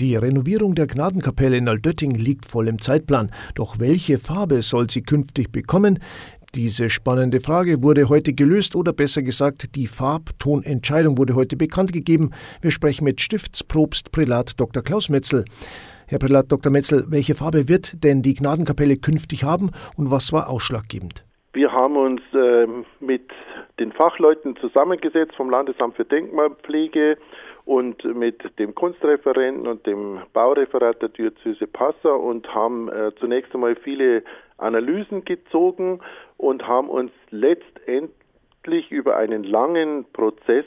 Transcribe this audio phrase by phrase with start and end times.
[0.00, 3.32] Die Renovierung der Gnadenkapelle in Altötting liegt voll im Zeitplan.
[3.56, 5.98] Doch welche Farbe soll sie künftig bekommen?
[6.54, 12.30] Diese spannende Frage wurde heute gelöst oder besser gesagt, die Farbtonentscheidung wurde heute bekannt gegeben.
[12.60, 14.84] Wir sprechen mit Stiftsprobst Prälat Dr.
[14.84, 15.44] Klaus Metzel.
[16.06, 16.70] Herr Prälat Dr.
[16.70, 21.24] Metzel, welche Farbe wird denn die Gnadenkapelle künftig haben und was war ausschlaggebend?
[21.54, 22.68] Wir haben uns äh,
[23.04, 23.28] mit
[23.78, 27.16] den Fachleuten zusammengesetzt vom Landesamt für Denkmalpflege
[27.64, 33.76] und mit dem Kunstreferenten und dem Baureferat der Diözese Passau und haben äh, zunächst einmal
[33.76, 34.22] viele
[34.56, 36.00] Analysen gezogen
[36.36, 40.64] und haben uns letztendlich über einen langen Prozess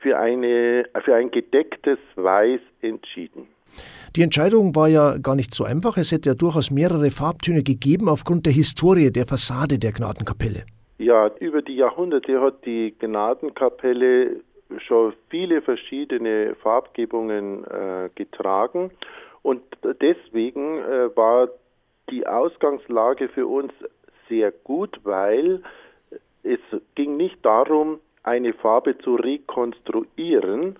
[0.00, 3.46] für, eine, für ein gedecktes Weiß entschieden.
[4.16, 5.96] Die Entscheidung war ja gar nicht so einfach.
[5.96, 10.66] Es hätte ja durchaus mehrere Farbtöne gegeben aufgrund der Historie der Fassade der Gnadenkapelle.
[11.02, 14.40] Ja, über die Jahrhunderte hat die Gnadenkapelle
[14.86, 18.92] schon viele verschiedene Farbgebungen äh, getragen.
[19.42, 19.62] Und
[20.00, 21.48] deswegen äh, war
[22.08, 23.72] die Ausgangslage für uns
[24.28, 25.64] sehr gut, weil
[26.44, 26.60] es
[26.94, 30.76] ging nicht darum, eine Farbe zu rekonstruieren,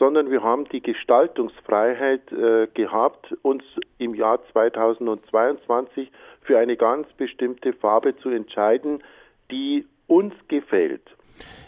[0.00, 3.62] sondern wir haben die Gestaltungsfreiheit äh, gehabt, uns
[3.98, 6.10] im Jahr 2022
[6.42, 9.00] für eine ganz bestimmte Farbe zu entscheiden,
[9.50, 11.02] die uns gefällt.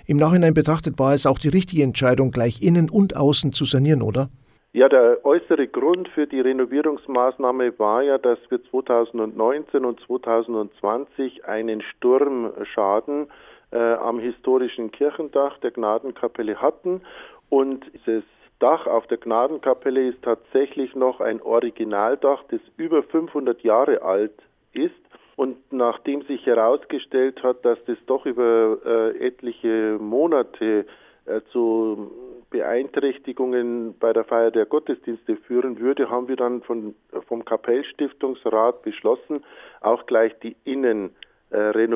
[0.07, 4.03] Im Nachhinein betrachtet war es auch die richtige Entscheidung, gleich innen und außen zu sanieren,
[4.03, 4.29] oder?
[4.75, 11.83] Ja, der äußere Grund für die Renovierungsmaßnahme war ja, dass wir 2019 und 2020 einen
[11.83, 13.27] Sturmschaden
[13.71, 17.03] äh, am historischen Kirchendach der Gnadenkapelle hatten
[17.51, 18.25] und dieses
[18.61, 24.35] Dach auf der Gnadenkapelle ist tatsächlich noch ein Originaldach, das über 500 Jahre alt
[24.73, 24.95] ist.
[25.43, 30.87] Und nachdem sich herausgestellt hat, dass das doch über äh, etliche Monate
[31.27, 32.13] äh, zu
[32.51, 36.95] Beeinträchtigungen bei der Feier der Gottesdienste führen würde, haben wir dann von,
[37.27, 39.43] vom Kapellstiftungsrat beschlossen,
[39.81, 41.11] auch gleich die Innen
[41.51, 41.87] äh,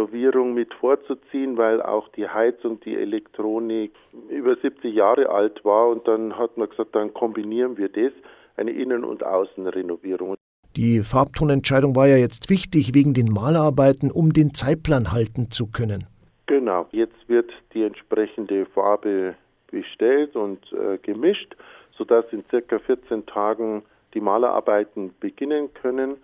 [0.52, 3.92] mit vorzuziehen, weil auch die Heizung, die Elektronik
[4.28, 8.12] über 70 Jahre alt war und dann hat man gesagt, dann kombinieren wir das,
[8.56, 10.36] eine Innen- und Außenrenovierung.
[10.76, 16.04] Die Farbtonentscheidung war ja jetzt wichtig wegen den Malerarbeiten, um den Zeitplan halten zu können.
[16.46, 19.34] Genau, jetzt wird die entsprechende Farbe
[19.70, 21.56] bestellt und äh, gemischt,
[21.96, 26.16] sodass in circa 14 Tagen die Malerarbeiten beginnen können.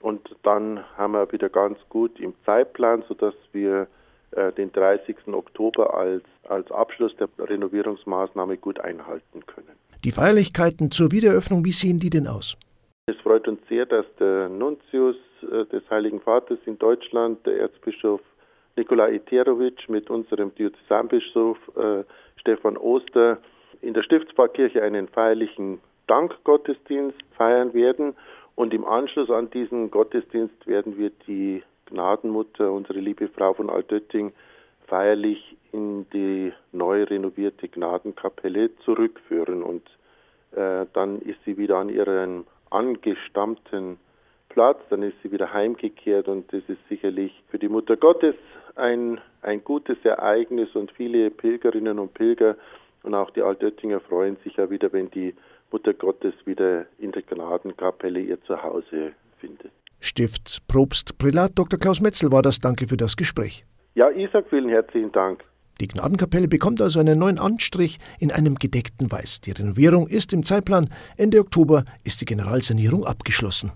[0.00, 3.86] Und dann haben wir wieder ganz gut im Zeitplan, sodass wir
[4.32, 5.16] äh, den 30.
[5.28, 9.76] Oktober als, als Abschluss der Renovierungsmaßnahme gut einhalten können.
[10.02, 12.56] Die Feierlichkeiten zur Wiedereröffnung, wie sehen die denn aus?
[13.30, 18.20] Freut uns sehr, dass der Nuntius äh, des Heiligen Vaters in Deutschland, der Erzbischof
[18.74, 22.02] Nikolai Iterovic, mit unserem Diözesanbischof äh,
[22.40, 23.38] Stefan Oster
[23.82, 28.16] in der Stiftspfarrkirche einen feierlichen Dankgottesdienst feiern werden.
[28.56, 34.32] Und im Anschluss an diesen Gottesdienst werden wir die Gnadenmutter, unsere liebe Frau von Altötting,
[34.88, 39.62] feierlich in die neu renovierte Gnadenkapelle zurückführen.
[39.62, 39.88] Und
[40.50, 43.98] äh, dann ist sie wieder an ihrem angestammten
[44.48, 48.34] Platz, dann ist sie wieder heimgekehrt und das ist sicherlich für die Mutter Gottes
[48.76, 52.56] ein, ein gutes Ereignis und viele Pilgerinnen und Pilger
[53.02, 55.34] und auch die Altöttinger freuen sich ja wieder, wenn die
[55.70, 59.70] Mutter Gottes wieder in der Gnadenkapelle ihr Zuhause findet.
[60.00, 61.78] Stiftsprobst Prälat Dr.
[61.78, 62.58] Klaus Metzel war das.
[62.58, 63.64] Danke für das Gespräch.
[63.94, 65.44] Ja, ich sage vielen herzlichen Dank.
[65.80, 69.40] Die Gnadenkapelle bekommt also einen neuen Anstrich in einem gedeckten Weiß.
[69.40, 70.90] Die Renovierung ist im Zeitplan.
[71.16, 73.72] Ende Oktober ist die Generalsanierung abgeschlossen.